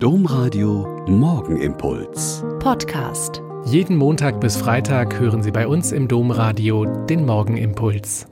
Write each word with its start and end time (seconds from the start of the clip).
Domradio 0.00 1.04
Morgenimpuls. 1.08 2.44
Podcast. 2.60 3.42
Jeden 3.64 3.96
Montag 3.96 4.40
bis 4.40 4.56
Freitag 4.56 5.18
hören 5.18 5.42
Sie 5.42 5.50
bei 5.50 5.66
uns 5.66 5.90
im 5.90 6.06
Domradio 6.06 6.84
den 6.84 7.26
Morgenimpuls. 7.26 8.28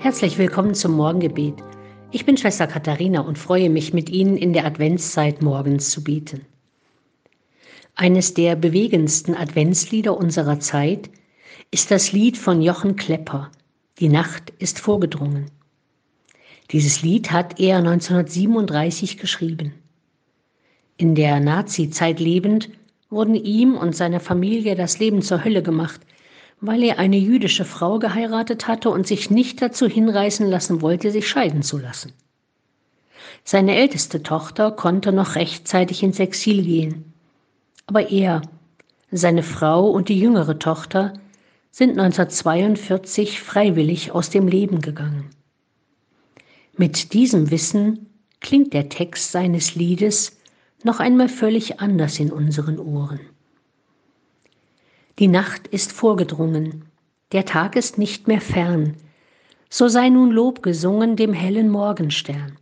Herzlich 0.00 0.38
willkommen 0.38 0.74
zum 0.74 0.96
Morgengebet. 0.96 1.54
Ich 2.10 2.26
bin 2.26 2.36
Schwester 2.36 2.66
Katharina 2.66 3.20
und 3.20 3.38
freue 3.38 3.70
mich, 3.70 3.94
mit 3.94 4.10
Ihnen 4.10 4.36
in 4.38 4.52
der 4.52 4.66
Adventszeit 4.66 5.40
morgens 5.40 5.90
zu 5.90 6.02
beten. 6.02 6.44
Eines 7.94 8.34
der 8.34 8.56
bewegendsten 8.56 9.36
Adventslieder 9.36 10.16
unserer 10.16 10.58
Zeit 10.58 11.10
ist 11.70 11.92
das 11.92 12.10
Lied 12.10 12.38
von 12.38 12.60
Jochen 12.60 12.96
Klepper, 12.96 13.52
Die 14.00 14.08
Nacht 14.08 14.52
ist 14.58 14.80
vorgedrungen. 14.80 15.46
Dieses 16.70 17.02
Lied 17.02 17.30
hat 17.30 17.60
er 17.60 17.78
1937 17.78 19.18
geschrieben. 19.18 19.74
In 20.96 21.14
der 21.14 21.40
Nazi-Zeit 21.40 22.20
lebend 22.20 22.70
wurden 23.10 23.34
ihm 23.34 23.76
und 23.76 23.94
seiner 23.94 24.20
Familie 24.20 24.74
das 24.74 24.98
Leben 24.98 25.22
zur 25.22 25.44
Hölle 25.44 25.62
gemacht, 25.62 26.00
weil 26.60 26.82
er 26.82 26.98
eine 26.98 27.18
jüdische 27.18 27.64
Frau 27.64 27.98
geheiratet 27.98 28.66
hatte 28.66 28.90
und 28.90 29.06
sich 29.06 29.30
nicht 29.30 29.60
dazu 29.60 29.86
hinreißen 29.86 30.48
lassen 30.48 30.80
wollte, 30.80 31.10
sich 31.10 31.28
scheiden 31.28 31.62
zu 31.62 31.78
lassen. 31.78 32.12
Seine 33.44 33.76
älteste 33.76 34.22
Tochter 34.22 34.70
konnte 34.70 35.12
noch 35.12 35.34
rechtzeitig 35.34 36.02
ins 36.02 36.18
Exil 36.18 36.62
gehen. 36.62 37.12
Aber 37.86 38.10
er, 38.10 38.40
seine 39.10 39.42
Frau 39.42 39.90
und 39.90 40.08
die 40.08 40.18
jüngere 40.18 40.58
Tochter 40.58 41.12
sind 41.70 41.90
1942 41.90 43.40
freiwillig 43.40 44.12
aus 44.12 44.30
dem 44.30 44.48
Leben 44.48 44.80
gegangen. 44.80 45.28
Mit 46.76 47.12
diesem 47.12 47.52
Wissen 47.52 48.06
klingt 48.40 48.72
der 48.72 48.88
Text 48.88 49.30
seines 49.30 49.76
Liedes 49.76 50.36
noch 50.82 50.98
einmal 50.98 51.28
völlig 51.28 51.78
anders 51.78 52.18
in 52.18 52.32
unseren 52.32 52.80
Ohren. 52.80 53.20
Die 55.20 55.28
Nacht 55.28 55.68
ist 55.68 55.92
vorgedrungen, 55.92 56.86
der 57.30 57.44
Tag 57.44 57.76
ist 57.76 57.96
nicht 57.96 58.26
mehr 58.26 58.40
fern, 58.40 58.96
so 59.70 59.86
sei 59.86 60.08
nun 60.08 60.32
Lob 60.32 60.64
gesungen 60.64 61.14
dem 61.14 61.32
hellen 61.32 61.70
Morgenstern. 61.70 62.56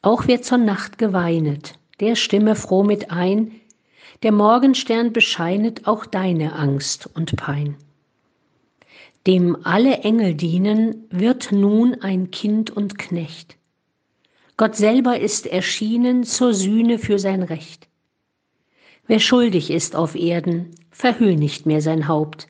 Auch 0.00 0.26
wird 0.26 0.46
zur 0.46 0.58
Nacht 0.58 0.96
geweinet, 0.96 1.78
der 2.00 2.16
stimme 2.16 2.56
froh 2.56 2.82
mit 2.82 3.10
ein, 3.10 3.52
der 4.22 4.32
Morgenstern 4.32 5.12
bescheinet 5.12 5.86
auch 5.86 6.06
deine 6.06 6.54
Angst 6.54 7.10
und 7.14 7.36
Pein 7.36 7.76
dem 9.26 9.56
alle 9.64 9.98
Engel 9.98 10.34
dienen, 10.34 11.06
wird 11.10 11.52
nun 11.52 12.00
ein 12.00 12.30
Kind 12.30 12.70
und 12.70 12.98
Knecht. 12.98 13.56
Gott 14.56 14.76
selber 14.76 15.18
ist 15.18 15.46
erschienen 15.46 16.24
zur 16.24 16.54
Sühne 16.54 16.98
für 16.98 17.18
sein 17.18 17.42
Recht. 17.42 17.88
Wer 19.06 19.18
schuldig 19.18 19.70
ist 19.70 19.96
auf 19.96 20.14
Erden, 20.14 20.70
verhüll 20.90 21.36
nicht 21.36 21.66
mehr 21.66 21.80
sein 21.80 22.08
Haupt. 22.08 22.48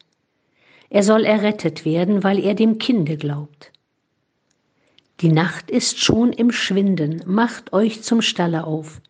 Er 0.90 1.02
soll 1.02 1.24
errettet 1.24 1.84
werden, 1.84 2.22
weil 2.22 2.38
er 2.38 2.54
dem 2.54 2.78
Kinde 2.78 3.16
glaubt. 3.16 3.72
Die 5.20 5.32
Nacht 5.32 5.70
ist 5.70 6.00
schon 6.00 6.32
im 6.32 6.50
Schwinden, 6.50 7.22
macht 7.26 7.72
euch 7.72 8.02
zum 8.02 8.20
Stalle 8.22 8.66
auf. 8.66 9.00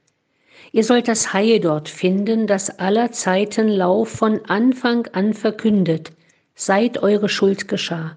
Ihr 0.71 0.85
sollt 0.85 1.09
das 1.09 1.33
Heil 1.33 1.59
dort 1.59 1.89
finden, 1.89 2.47
das 2.47 2.79
aller 2.79 3.13
Zeiten 3.13 3.69
Lauf 3.69 4.11
von 4.11 4.45
Anfang 4.47 5.07
an 5.09 5.35
verkündet, 5.35 6.13
seit 6.55 7.03
eure 7.03 7.29
Schuld 7.29 7.69
geschah. 7.69 8.17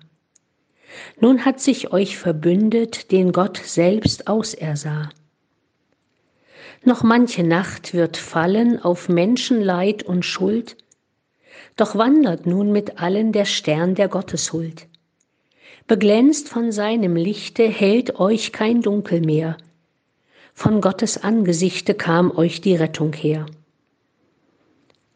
Nun 1.20 1.46
hat 1.46 1.60
sich 1.60 1.92
euch 1.92 2.18
verbündet, 2.18 3.12
den 3.12 3.32
Gott 3.32 3.58
selbst 3.58 4.28
ausersah. 4.28 5.10
Noch 6.84 7.04
manche 7.04 7.44
Nacht 7.44 7.94
wird 7.94 8.18
fallen 8.18 8.80
auf 8.82 9.10
Menschenleid 9.10 10.04
und 10.04 10.24
Schuld, 10.24 10.78
doch 11.76 11.96
wandert 11.96 12.46
nun 12.46 12.72
mit 12.72 13.00
allen 13.00 13.32
der 13.32 13.46
Stern 13.46 13.96
der 13.96 14.08
Gotteshuld. 14.08 14.88
Beglänzt 15.88 16.50
von 16.50 16.72
seinem 16.72 17.16
Lichte 17.16 17.68
hält 17.68 18.20
euch 18.20 18.52
kein 18.52 18.82
Dunkel 18.82 19.22
mehr, 19.22 19.58
von 20.54 20.80
Gottes 20.80 21.22
Angesichte 21.22 21.96
kam 21.96 22.32
euch 22.32 22.62
die 22.62 22.76
Rettung 22.76 23.14
her. 23.14 23.46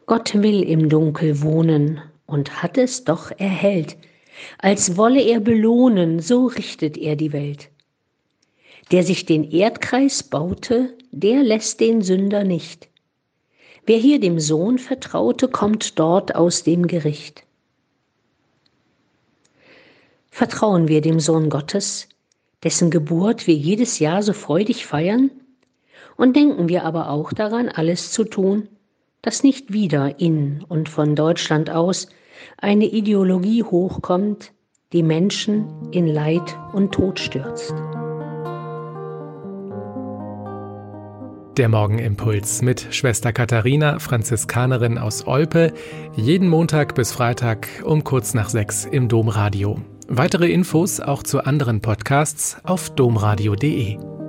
Gott 0.06 0.34
will 0.42 0.62
im 0.62 0.88
Dunkel 0.90 1.40
wohnen, 1.40 2.02
und 2.30 2.62
hat 2.62 2.78
es 2.78 3.04
doch 3.04 3.30
erhellt. 3.36 3.96
Als 4.58 4.96
wolle 4.96 5.22
er 5.22 5.40
belohnen, 5.40 6.20
so 6.20 6.46
richtet 6.46 6.96
er 6.96 7.16
die 7.16 7.32
Welt. 7.32 7.68
Der 8.90 9.02
sich 9.02 9.26
den 9.26 9.50
Erdkreis 9.50 10.22
baute, 10.22 10.96
der 11.10 11.42
lässt 11.42 11.80
den 11.80 12.02
Sünder 12.02 12.44
nicht. 12.44 12.88
Wer 13.86 13.98
hier 13.98 14.20
dem 14.20 14.38
Sohn 14.40 14.78
vertraute, 14.78 15.48
kommt 15.48 15.98
dort 15.98 16.34
aus 16.34 16.62
dem 16.62 16.86
Gericht. 16.86 17.44
Vertrauen 20.30 20.88
wir 20.88 21.00
dem 21.00 21.20
Sohn 21.20 21.50
Gottes, 21.50 22.08
dessen 22.62 22.90
Geburt 22.90 23.46
wir 23.46 23.54
jedes 23.54 23.98
Jahr 23.98 24.22
so 24.22 24.32
freudig 24.32 24.86
feiern? 24.86 25.30
Und 26.16 26.36
denken 26.36 26.68
wir 26.68 26.84
aber 26.84 27.10
auch 27.10 27.32
daran, 27.32 27.68
alles 27.68 28.12
zu 28.12 28.24
tun, 28.24 28.68
dass 29.22 29.42
nicht 29.42 29.72
wieder 29.72 30.20
in 30.20 30.64
und 30.68 30.88
von 30.88 31.16
Deutschland 31.16 31.70
aus 31.70 32.08
eine 32.58 32.86
Ideologie 32.86 33.62
hochkommt, 33.62 34.52
die 34.92 35.02
Menschen 35.02 35.66
in 35.92 36.06
Leid 36.06 36.58
und 36.72 36.92
Tod 36.92 37.18
stürzt. 37.20 37.74
Der 41.56 41.68
Morgenimpuls 41.68 42.62
mit 42.62 42.86
Schwester 42.90 43.32
Katharina, 43.32 43.98
Franziskanerin 43.98 44.98
aus 44.98 45.26
Olpe, 45.26 45.72
jeden 46.16 46.48
Montag 46.48 46.94
bis 46.94 47.12
Freitag 47.12 47.68
um 47.84 48.02
kurz 48.04 48.34
nach 48.34 48.48
sechs 48.48 48.84
im 48.84 49.08
Domradio. 49.08 49.78
Weitere 50.08 50.50
Infos 50.50 51.00
auch 51.00 51.22
zu 51.22 51.44
anderen 51.44 51.80
Podcasts 51.80 52.56
auf 52.64 52.90
domradio.de. 52.90 54.19